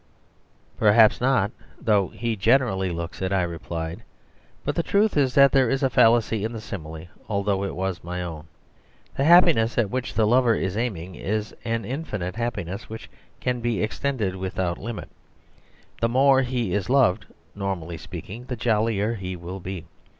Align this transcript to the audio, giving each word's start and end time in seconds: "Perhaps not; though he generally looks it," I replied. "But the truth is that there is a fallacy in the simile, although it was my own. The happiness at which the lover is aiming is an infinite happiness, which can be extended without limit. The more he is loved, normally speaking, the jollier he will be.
"Perhaps 0.77 1.21
not; 1.21 1.51
though 1.79 2.07
he 2.07 2.35
generally 2.35 2.89
looks 2.89 3.21
it," 3.21 3.31
I 3.31 3.43
replied. 3.43 4.01
"But 4.65 4.73
the 4.73 4.81
truth 4.81 5.15
is 5.15 5.35
that 5.35 5.51
there 5.51 5.69
is 5.69 5.83
a 5.83 5.91
fallacy 5.91 6.43
in 6.43 6.53
the 6.53 6.59
simile, 6.59 7.05
although 7.29 7.63
it 7.63 7.75
was 7.75 8.03
my 8.03 8.23
own. 8.23 8.45
The 9.15 9.23
happiness 9.25 9.77
at 9.77 9.91
which 9.91 10.15
the 10.15 10.25
lover 10.25 10.55
is 10.55 10.75
aiming 10.75 11.13
is 11.13 11.53
an 11.63 11.85
infinite 11.85 12.35
happiness, 12.35 12.89
which 12.89 13.11
can 13.41 13.59
be 13.59 13.83
extended 13.83 14.35
without 14.35 14.79
limit. 14.79 15.09
The 15.99 16.09
more 16.09 16.41
he 16.41 16.73
is 16.73 16.89
loved, 16.89 17.27
normally 17.53 17.97
speaking, 17.99 18.45
the 18.45 18.55
jollier 18.55 19.13
he 19.13 19.35
will 19.35 19.59
be. 19.59 19.85